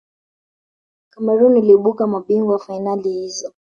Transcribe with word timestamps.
cameroon 1.09 1.57
iliibuka 1.57 2.07
mabingwa 2.07 2.53
wa 2.53 2.59
fainali 2.59 3.09
hizo 3.11 3.53